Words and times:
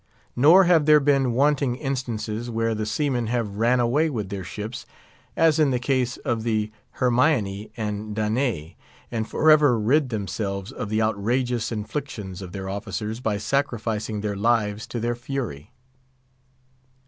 Nor 0.35 0.63
have 0.63 0.87
there 0.87 0.99
been 0.99 1.31
wanting 1.33 1.75
instances 1.75 2.49
where 2.49 2.73
the 2.73 2.87
seamen 2.87 3.27
have 3.27 3.57
ran 3.57 3.79
away 3.79 4.09
with 4.09 4.29
their 4.29 4.43
ships, 4.43 4.87
as 5.37 5.59
in 5.59 5.69
the 5.69 5.77
case 5.77 6.17
of 6.17 6.41
the 6.41 6.71
Hermione 6.93 7.69
and 7.77 8.15
Danae, 8.15 8.77
and 9.11 9.29
forever 9.29 9.79
rid 9.79 10.09
themselves 10.09 10.71
of 10.71 10.89
the 10.89 11.03
outrageous 11.03 11.71
inflictions 11.71 12.41
of 12.41 12.51
their 12.51 12.67
officers 12.67 13.19
by 13.19 13.37
sacrificing 13.37 14.21
their 14.21 14.35
lives 14.35 14.87
to 14.87 14.99
their 14.99 15.13
fury. 15.13 15.69